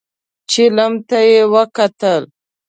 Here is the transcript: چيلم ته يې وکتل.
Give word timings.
چيلم 0.49 0.93
ته 1.09 1.17
يې 1.29 1.41
وکتل. 1.53 2.23